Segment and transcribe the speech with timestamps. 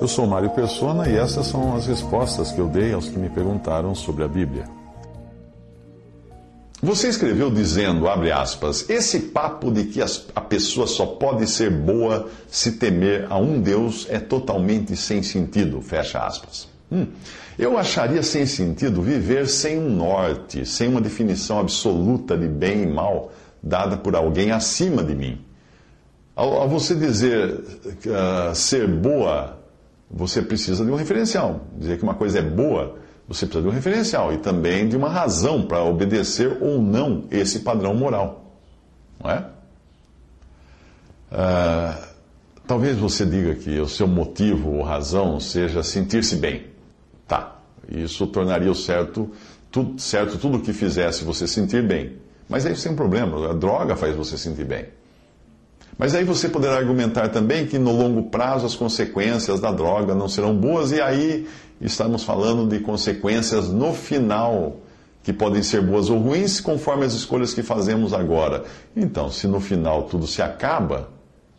[0.00, 3.28] Eu sou Mário Persona e essas são as respostas que eu dei aos que me
[3.28, 4.64] perguntaram sobre a Bíblia.
[6.80, 12.28] Você escreveu dizendo, abre aspas, esse papo de que a pessoa só pode ser boa
[12.48, 16.68] se temer a um Deus é totalmente sem sentido, fecha aspas.
[16.92, 17.08] Hum,
[17.58, 22.86] eu acharia sem sentido viver sem um norte, sem uma definição absoluta de bem e
[22.86, 25.44] mal dada por alguém acima de mim.
[26.36, 29.58] Ao, ao você dizer uh, ser boa,
[30.10, 31.60] você precisa de um referencial.
[31.76, 35.10] Dizer que uma coisa é boa você precisa de um referencial e também de uma
[35.10, 38.56] razão para obedecer ou não esse padrão moral.
[39.22, 39.44] Não é?
[41.30, 42.04] Uh,
[42.66, 46.68] talvez você diga que o seu motivo ou razão seja sentir-se bem.
[47.26, 49.30] Tá, isso tornaria o certo
[49.70, 52.16] tudo, certo tudo o que fizesse você sentir bem.
[52.48, 54.86] Mas aí tem um problema, a droga faz você sentir bem.
[55.98, 60.28] Mas aí você poderá argumentar também que no longo prazo as consequências da droga não
[60.28, 61.48] serão boas, e aí
[61.80, 64.76] estamos falando de consequências no final,
[65.24, 68.62] que podem ser boas ou ruins, conforme as escolhas que fazemos agora.
[68.94, 71.08] Então, se no final tudo se acaba,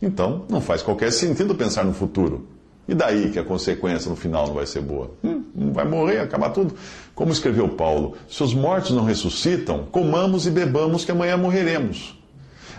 [0.00, 2.48] então não faz qualquer sentido pensar no futuro.
[2.88, 5.12] E daí que a consequência no final não vai ser boa?
[5.22, 6.74] Hum, vai morrer, acabar tudo.
[7.14, 12.19] Como escreveu Paulo: se os mortos não ressuscitam, comamos e bebamos, que amanhã morreremos.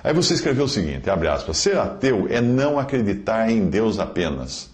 [0.03, 4.69] Aí você escreveu o seguinte: abre aspas, ser ateu é não acreditar em Deus apenas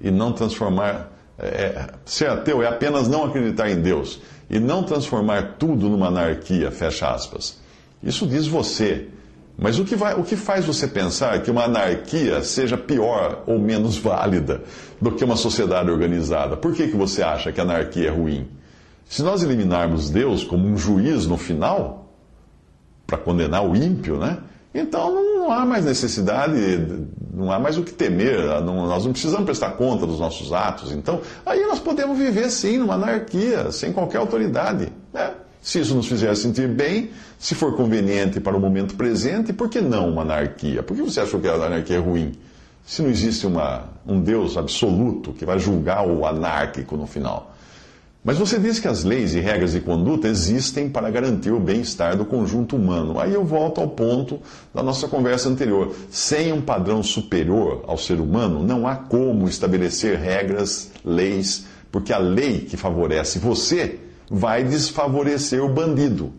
[0.00, 1.10] e não transformar
[1.40, 6.08] é, é, ser ateu é apenas não acreditar em Deus e não transformar tudo numa
[6.08, 7.58] anarquia, fecha aspas.
[8.02, 9.08] Isso diz você.
[9.56, 13.58] Mas o que, vai, o que faz você pensar que uma anarquia seja pior ou
[13.58, 14.62] menos válida
[15.00, 16.56] do que uma sociedade organizada?
[16.56, 18.48] Por que, que você acha que a anarquia é ruim?
[19.06, 21.99] Se nós eliminarmos Deus como um juiz no final,
[23.10, 24.38] para condenar o ímpio, né?
[24.72, 26.54] Então não há mais necessidade,
[27.34, 30.92] não há mais o que temer, não, nós não precisamos prestar conta dos nossos atos.
[30.92, 34.92] Então, aí nós podemos viver sim numa anarquia, sem qualquer autoridade.
[35.12, 35.32] Né?
[35.60, 39.80] Se isso nos fizer sentir bem, se for conveniente para o momento presente, por que
[39.80, 40.84] não uma anarquia?
[40.84, 42.32] Por que você achou que a anarquia é ruim?
[42.86, 47.49] Se não existe uma, um Deus absoluto que vai julgar o anárquico no final.
[48.22, 52.18] Mas você diz que as leis e regras de conduta existem para garantir o bem-estar
[52.18, 53.18] do conjunto humano.
[53.18, 54.38] Aí eu volto ao ponto
[54.74, 55.94] da nossa conversa anterior.
[56.10, 62.18] Sem um padrão superior ao ser humano, não há como estabelecer regras, leis, porque a
[62.18, 63.98] lei que favorece você
[64.30, 66.30] vai desfavorecer o bandido.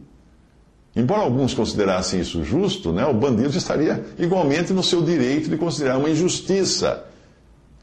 [0.96, 5.98] Embora alguns considerassem isso justo, né, o bandido estaria igualmente no seu direito de considerar
[5.98, 7.06] uma injustiça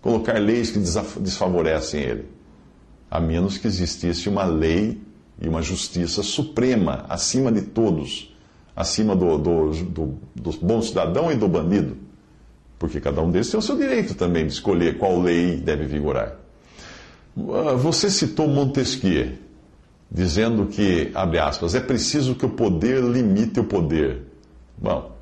[0.01, 2.38] colocar leis que desfavorecem ele
[3.11, 5.01] a menos que existisse uma lei
[5.41, 8.35] e uma justiça suprema acima de todos,
[8.75, 11.97] acima do, do, do, do bom cidadão e do bandido.
[12.79, 16.37] Porque cada um deles tem o seu direito também de escolher qual lei deve vigorar.
[17.37, 19.33] Ah, você citou Montesquieu,
[20.11, 24.23] dizendo que, abre aspas, é preciso que o poder limite o poder.
[24.77, 25.13] Bom,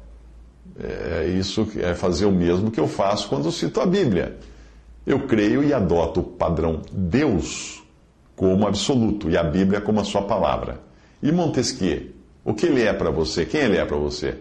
[0.79, 4.37] é isso é fazer o mesmo que eu faço quando cito a Bíblia.
[5.07, 7.83] Eu creio e adoto o padrão Deus
[8.35, 10.81] como absoluto e a Bíblia como a sua palavra.
[11.23, 12.11] E Montesquieu?
[12.45, 13.47] O que ele é para você?
[13.47, 14.39] Quem ele é para você?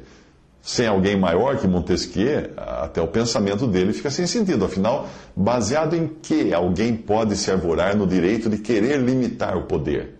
[0.61, 4.65] Sem alguém maior que Montesquieu, até o pensamento dele fica sem sentido.
[4.65, 10.15] Afinal, baseado em que alguém pode se arvorar no direito de querer limitar o poder?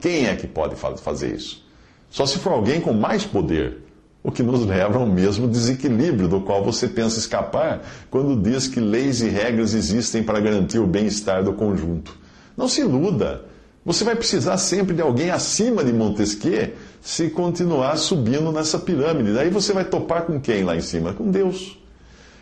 [0.00, 1.64] Quem é que pode fazer isso?
[2.08, 3.78] Só se for alguém com mais poder,
[4.22, 8.78] o que nos leva ao mesmo desequilíbrio do qual você pensa escapar quando diz que
[8.78, 12.16] leis e regras existem para garantir o bem-estar do conjunto.
[12.56, 13.44] Não se iluda.
[13.84, 19.32] Você vai precisar sempre de alguém acima de Montesquieu se continuar subindo nessa pirâmide.
[19.32, 21.12] Daí você vai topar com quem lá em cima?
[21.12, 21.76] Com Deus.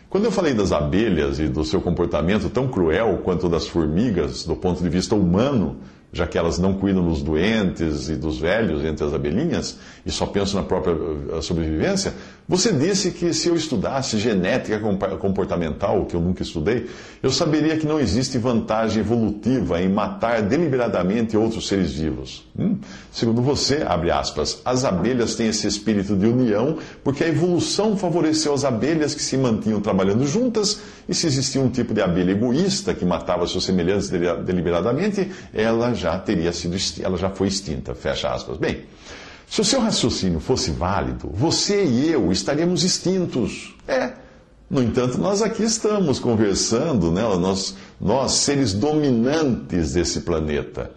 [0.07, 4.55] Quando eu falei das abelhas e do seu comportamento tão cruel quanto das formigas, do
[4.55, 5.77] ponto de vista humano,
[6.13, 10.25] já que elas não cuidam dos doentes e dos velhos entre as abelhinhas e só
[10.25, 12.13] pensam na própria eh, sobrevivência,
[12.47, 14.79] Você disse que se eu estudasse genética
[15.17, 16.87] comportamental, que eu nunca estudei,
[17.23, 22.45] eu saberia que não existe vantagem evolutiva em matar deliberadamente outros seres vivos.
[22.57, 22.77] Hum?
[23.11, 28.53] Segundo você, abre aspas, as abelhas têm esse espírito de união porque a evolução favoreceu
[28.53, 32.93] as abelhas que se mantinham trabalhando juntas e se existia um tipo de abelha egoísta
[32.93, 37.95] que matava seus semelhantes deliberadamente, ela já teria sido, ela já foi extinta.
[37.95, 38.57] Fecha aspas.
[38.57, 38.81] Bem.
[39.51, 43.75] Se o seu raciocínio fosse válido, você e eu estaríamos extintos.
[43.85, 44.13] É.
[44.69, 47.21] No entanto, nós aqui estamos conversando, né?
[47.21, 50.91] nós, nós seres dominantes desse planeta,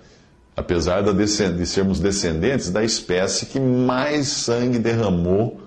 [0.56, 5.61] apesar de sermos descendentes da espécie que mais sangue derramou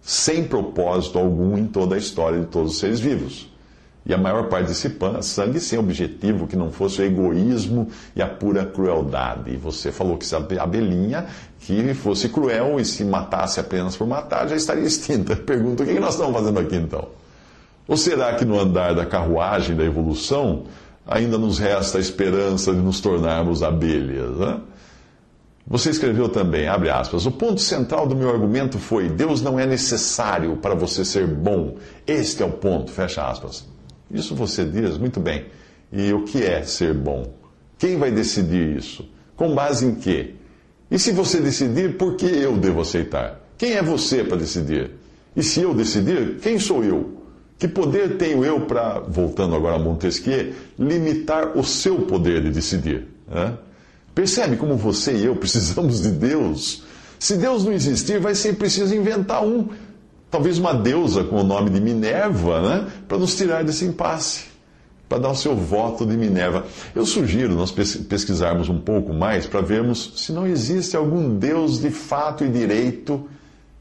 [0.00, 3.51] sem propósito algum em toda a história de todos os seres vivos.
[4.04, 8.26] E a maior parte desse sangue sem objetivo que não fosse o egoísmo e a
[8.26, 9.52] pura crueldade.
[9.52, 11.26] E você falou que se a abelhinha
[11.60, 15.36] que fosse cruel e se matasse apenas por matar, já estaria extinta.
[15.36, 17.08] Pergunta: o que nós estamos fazendo aqui então?
[17.86, 20.64] Ou será que no andar da carruagem da evolução
[21.06, 24.36] ainda nos resta a esperança de nos tornarmos abelhas?
[24.36, 24.60] Né?
[25.66, 29.66] Você escreveu também, abre aspas, o ponto central do meu argumento foi: Deus não é
[29.66, 31.76] necessário para você ser bom.
[32.04, 33.71] Este é o ponto, fecha aspas.
[34.12, 35.46] Isso você diz muito bem.
[35.92, 37.34] E o que é ser bom?
[37.78, 39.08] Quem vai decidir isso?
[39.34, 40.34] Com base em quê?
[40.90, 43.40] E se você decidir, por que eu devo aceitar?
[43.56, 44.90] Quem é você para decidir?
[45.34, 47.22] E se eu decidir, quem sou eu?
[47.58, 53.06] Que poder tenho eu para, voltando agora a Montesquieu, limitar o seu poder de decidir?
[53.26, 53.56] Né?
[54.14, 56.82] Percebe como você e eu precisamos de Deus?
[57.18, 59.68] Se Deus não existir, vai ser preciso inventar um.
[60.32, 62.86] Talvez uma deusa com o nome de Minerva, né?
[63.06, 64.50] Para nos tirar desse impasse
[65.12, 66.64] para dar o seu voto de Minerva.
[66.94, 71.90] Eu sugiro nós pesquisarmos um pouco mais para vermos se não existe algum Deus de
[71.90, 73.28] fato e direito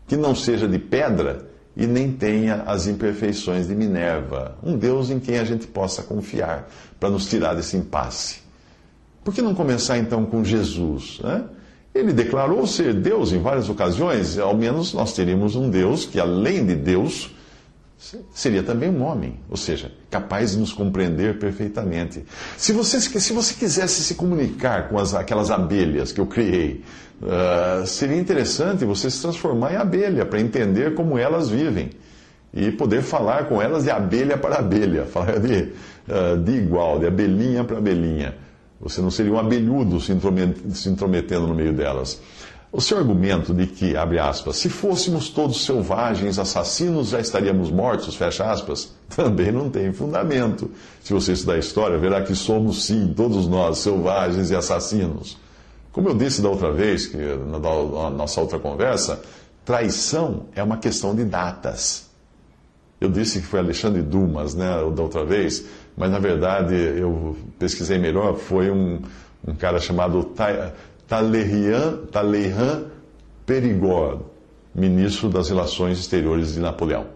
[0.06, 4.58] que não seja de pedra e nem tenha as imperfeições de Minerva.
[4.62, 6.70] Um Deus em quem a gente possa confiar
[7.00, 8.42] para nos tirar desse impasse.
[9.24, 11.22] Por que não começar então com Jesus?
[11.24, 11.46] Né?
[11.94, 16.66] Ele declarou ser Deus em várias ocasiões, ao menos nós teríamos um Deus que, além
[16.66, 17.32] de Deus,
[18.34, 22.24] seria também um homem, ou seja, capaz de nos compreender perfeitamente.
[22.58, 26.84] Se você, se você quisesse se comunicar com as, aquelas abelhas que eu criei,
[27.22, 31.92] uh, seria interessante você se transformar em abelha para entender como elas vivem
[32.54, 35.72] e poder falar com elas de abelha para abelha, falar de,
[36.08, 38.36] uh, de igual, de abelhinha para abelhinha.
[38.82, 40.12] Você não seria um abelhudo se
[40.90, 42.20] intrometendo no meio delas.
[42.74, 48.16] O seu argumento de que, abre aspas, se fôssemos todos selvagens, assassinos, já estaríamos mortos,
[48.16, 50.72] fecha aspas, também não tem fundamento.
[51.04, 55.38] Se você estudar a história, verá que somos sim, todos nós, selvagens e assassinos.
[55.92, 59.22] Como eu disse da outra vez, que na, na nossa outra conversa,
[59.66, 62.10] traição é uma questão de datas.
[63.02, 65.66] Eu disse que foi Alexandre Dumas, né, da outra vez,
[65.96, 69.02] mas na verdade eu pesquisei melhor, foi um,
[69.48, 70.24] um cara chamado
[71.08, 72.00] Talleyrand,
[73.46, 74.24] Perigord,
[74.74, 77.08] ministro das Relações Exteriores de Napoleão.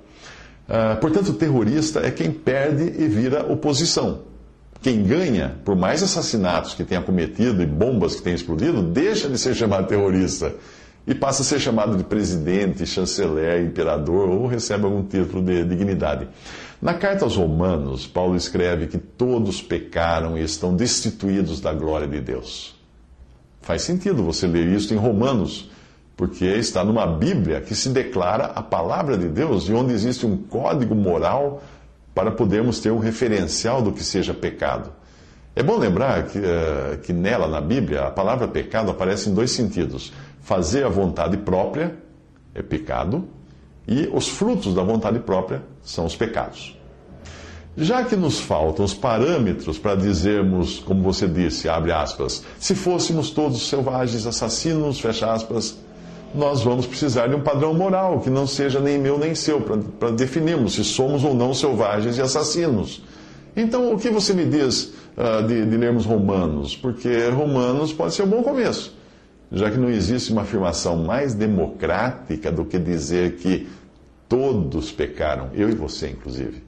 [0.68, 4.22] Uh, portanto, terrorista é quem perde e vira oposição.
[4.82, 9.38] Quem ganha, por mais assassinatos que tenha cometido e bombas que tenha explodido, deixa de
[9.38, 10.54] ser chamado terrorista
[11.08, 16.28] e passa a ser chamado de presidente, chanceler, imperador ou recebe algum título de dignidade.
[16.86, 22.22] Na carta aos Romanos, Paulo escreve que todos pecaram e estão destituídos da glória de
[22.22, 22.76] Deus.
[23.60, 25.72] Faz sentido você ler isso em Romanos,
[26.16, 30.38] porque está numa Bíblia que se declara a palavra de Deus e onde existe um
[30.38, 31.64] código moral
[32.14, 34.92] para podermos ter um referencial do que seja pecado.
[35.56, 39.50] É bom lembrar que, uh, que nela, na Bíblia, a palavra pecado aparece em dois
[39.50, 41.96] sentidos: fazer a vontade própria
[42.54, 43.28] é pecado,
[43.88, 46.78] e os frutos da vontade própria são os pecados.
[47.78, 53.32] Já que nos faltam os parâmetros para dizermos, como você disse, abre aspas, se fôssemos
[53.32, 55.78] todos selvagens, assassinos, fecha aspas,
[56.34, 60.12] nós vamos precisar de um padrão moral que não seja nem meu nem seu, para
[60.12, 63.04] definirmos se somos ou não selvagens e assassinos.
[63.56, 66.76] Então, o que você me diz uh, de, de lermos Romanos?
[66.76, 68.95] Porque Romanos pode ser um bom começo,
[69.56, 73.70] já que não existe uma afirmação mais democrática do que dizer que
[74.28, 76.62] todos pecaram, eu e você, inclusive.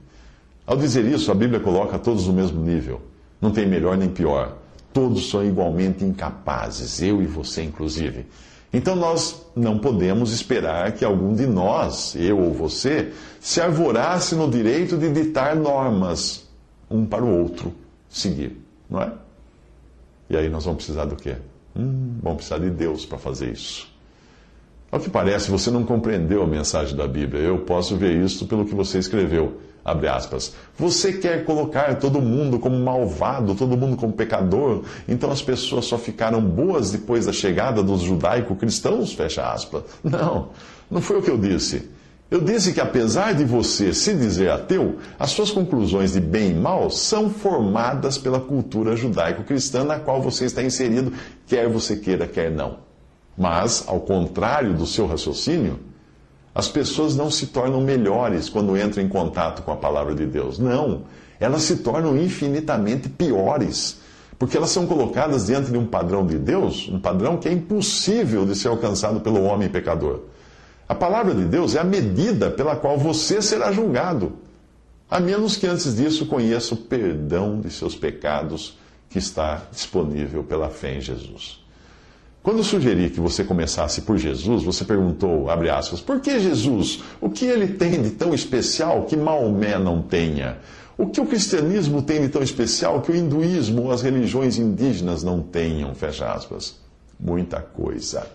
[0.66, 3.02] Ao dizer isso, a Bíblia coloca todos no mesmo nível.
[3.42, 4.56] Não tem melhor nem pior.
[4.90, 8.24] Todos são igualmente incapazes, eu e você, inclusive.
[8.72, 14.50] Então nós não podemos esperar que algum de nós, eu ou você, se arvorasse no
[14.50, 16.48] direito de ditar normas
[16.90, 17.74] um para o outro
[18.08, 19.12] seguir, não é?
[20.30, 21.36] E aí nós vamos precisar do quê?
[21.78, 23.88] Hum, vamos precisar de Deus para fazer isso.
[24.90, 27.42] Ao que parece, você não compreendeu a mensagem da Bíblia.
[27.42, 29.58] Eu posso ver isso pelo que você escreveu.
[29.84, 30.54] Abre aspas.
[30.78, 35.96] Você quer colocar todo mundo como malvado, todo mundo como pecador, então as pessoas só
[35.96, 39.12] ficaram boas depois da chegada dos judaico-cristãos?
[39.12, 39.84] Fecha aspas.
[40.02, 40.50] Não,
[40.90, 41.88] não foi o que eu disse.
[42.30, 46.54] Eu disse que apesar de você se dizer ateu, as suas conclusões de bem e
[46.54, 51.12] mal são formadas pela cultura judaico-cristã na qual você está inserido,
[51.46, 52.80] quer você queira, quer não.
[53.36, 55.80] Mas, ao contrário do seu raciocínio,
[56.54, 60.58] as pessoas não se tornam melhores quando entram em contato com a palavra de Deus.
[60.58, 61.04] Não.
[61.40, 64.00] Elas se tornam infinitamente piores.
[64.38, 68.44] Porque elas são colocadas diante de um padrão de Deus, um padrão que é impossível
[68.44, 70.20] de ser alcançado pelo homem pecador.
[70.88, 74.32] A palavra de Deus é a medida pela qual você será julgado,
[75.10, 78.78] a menos que antes disso conheça o perdão de seus pecados
[79.10, 81.62] que está disponível pela fé em Jesus.
[82.42, 87.02] Quando sugeri que você começasse por Jesus, você perguntou, abre aspas, por que Jesus?
[87.20, 90.56] O que ele tem de tão especial que Maomé não tenha?
[90.96, 95.22] O que o cristianismo tem de tão especial que o hinduísmo ou as religiões indígenas
[95.22, 95.94] não tenham?
[95.94, 96.76] Fecha aspas.
[97.20, 98.26] Muita coisa.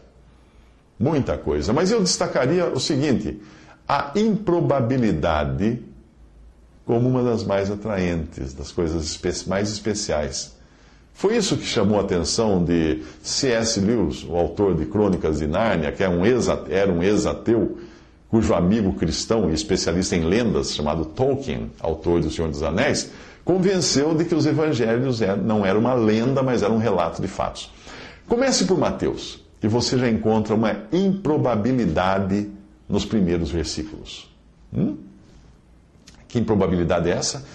[1.04, 1.74] Muita coisa.
[1.74, 3.42] Mas eu destacaria o seguinte:
[3.86, 5.80] a improbabilidade
[6.86, 10.54] como uma das mais atraentes, das coisas mais especiais.
[11.14, 13.80] Foi isso que chamou a atenção de C.S.
[13.80, 17.78] Lewis, o autor de Crônicas de Nárnia, que era um ex-ateu,
[18.30, 23.12] cujo amigo cristão e especialista em lendas, chamado Tolkien, autor do Senhor dos Anéis,
[23.46, 27.28] convenceu de que os evangelhos é, não eram uma lenda, mas eram um relato de
[27.28, 27.72] fatos.
[28.28, 32.50] Comece por Mateus, e você já encontra uma improbabilidade
[32.88, 34.30] nos primeiros versículos.
[34.76, 34.98] Hum?
[36.28, 37.46] Que improbabilidade é essa?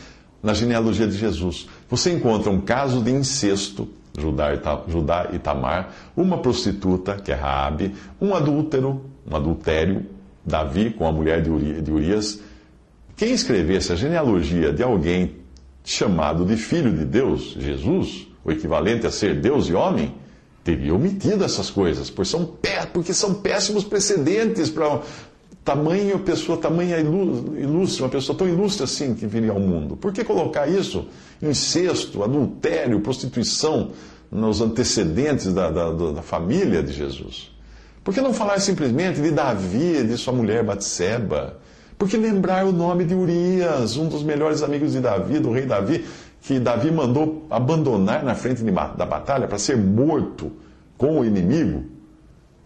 [0.43, 3.88] Na genealogia de Jesus você encontra um caso de incesto,
[4.19, 10.07] Judá e Tamar, uma prostituta, que é Raabe, um adúltero, um adultério,
[10.45, 12.41] Davi com a mulher de Urias.
[13.17, 15.37] Quem escrevesse a genealogia de alguém
[15.85, 20.15] chamado de filho de Deus, Jesus, o equivalente a ser Deus e homem,
[20.68, 22.12] teria omitido essas coisas,
[22.92, 25.00] porque são péssimos precedentes para
[25.64, 29.96] tamanho pessoa, tamanha ilustre, uma pessoa tão ilustre assim que viria ao mundo.
[29.96, 31.06] Por que colocar isso?
[31.40, 33.92] Incesto, adultério, prostituição
[34.30, 37.50] nos antecedentes da, da, da família de Jesus.
[38.04, 41.56] Por que não falar simplesmente de Davi, de sua mulher Batseba?
[41.96, 45.64] Por que lembrar o nome de Urias, um dos melhores amigos de Davi, do rei
[45.64, 46.04] Davi,
[46.42, 50.52] que Davi mandou abandonar na frente da batalha para ser morto
[50.97, 51.85] com o inimigo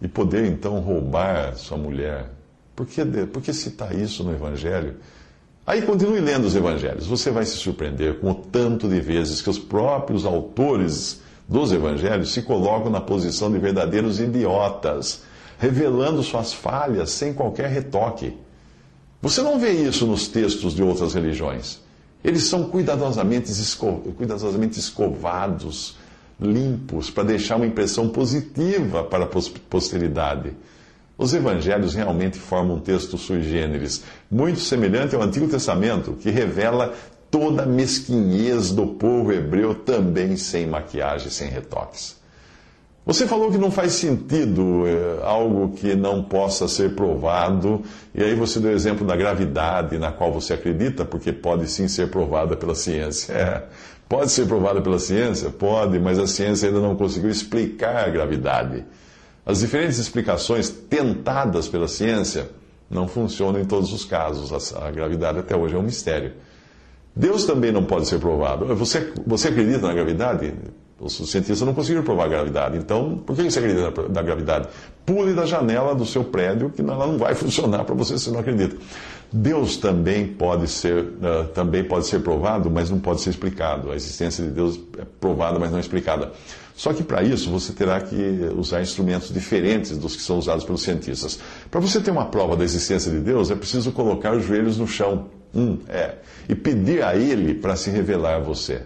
[0.01, 2.29] e poder então roubar sua mulher
[2.75, 4.95] por que, por que citar isso no Evangelho?
[5.65, 7.05] Aí continue lendo os Evangelhos.
[7.05, 12.33] Você vai se surpreender com o tanto de vezes que os próprios autores dos Evangelhos
[12.33, 15.23] se colocam na posição de verdadeiros idiotas,
[15.59, 18.35] revelando suas falhas sem qualquer retoque.
[19.21, 21.79] Você não vê isso nos textos de outras religiões.
[22.23, 25.97] Eles são cuidadosamente, esco cuidadosamente escovados,
[26.39, 29.29] limpos, para deixar uma impressão positiva para a
[29.69, 30.53] posteridade.
[31.17, 36.93] Os evangelhos realmente formam um texto sui generis, muito semelhante ao Antigo Testamento, que revela
[37.29, 42.22] toda a mesquinhez do povo hebreu, também sem maquiagem, sem retoques.
[43.05, 47.81] Você falou que não faz sentido é, algo que não possa ser provado,
[48.15, 51.89] e aí você deu o exemplo da gravidade, na qual você acredita, porque pode sim
[51.89, 53.33] ser provada pela ciência.
[53.33, 53.63] É,
[54.07, 55.49] pode ser provada pela ciência?
[55.49, 58.85] Pode, mas a ciência ainda não conseguiu explicar a gravidade.
[59.45, 62.49] As diferentes explicações tentadas pela ciência
[62.89, 64.73] não funcionam em todos os casos.
[64.75, 66.33] A, gravidade até hoje é um mistério.
[67.13, 68.73] Deus também não pode ser provado.
[68.75, 70.53] Você, você acredita na gravidade?
[70.99, 72.77] Os cientistas não conseguiram provar a gravidade.
[72.77, 74.69] Então, por que você acredita na, gravidade?
[75.05, 78.39] Pule da janela do seu prédio, que ela não vai funcionar para você se não
[78.39, 78.77] acredita.
[79.31, 83.91] Deus também pode ser uh, também pode ser provado, mas não pode ser explicado.
[83.91, 86.31] A existência de Deus é provada, mas não explicada.
[86.75, 88.15] Só que para isso você terá que
[88.55, 91.39] usar instrumentos diferentes dos que são usados pelos cientistas.
[91.69, 94.87] Para você ter uma prova da existência de Deus, é preciso colocar os joelhos no
[94.87, 95.27] chão.
[95.53, 96.15] Hum, é.
[96.47, 98.81] E pedir a Ele para se revelar a você.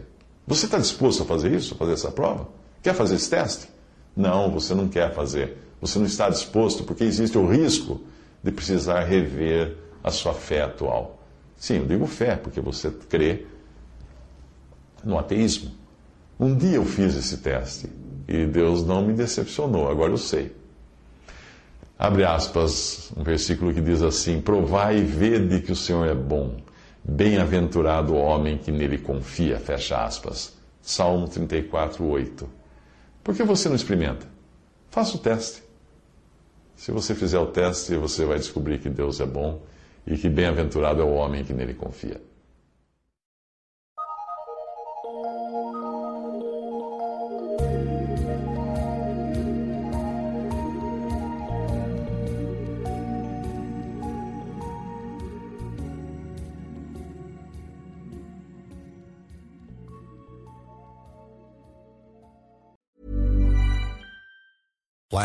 [0.47, 2.47] Você está disposto a fazer isso, a fazer essa prova?
[2.81, 3.67] Quer fazer esse teste?
[4.15, 5.57] Não, você não quer fazer.
[5.81, 8.01] Você não está disposto porque existe o risco
[8.41, 11.21] de precisar rever a sua fé atual.
[11.57, 13.45] Sim, eu digo fé porque você crê
[15.03, 15.71] no ateísmo.
[16.39, 17.89] Um dia eu fiz esse teste
[18.27, 20.55] e Deus não me decepcionou, agora eu sei.
[21.99, 26.57] Abre aspas, um versículo que diz assim: Provai e vede que o Senhor é bom,
[27.07, 30.53] bem-aventurado o homem que nele confia, fecha aspas.
[30.81, 32.49] Salmo 34, 8.
[33.23, 34.27] Por que você não experimenta?
[34.89, 35.63] Faça o teste.
[36.75, 39.61] Se você fizer o teste, você vai descobrir que Deus é bom
[40.05, 42.21] e que bem-aventurado é o homem que nele confia.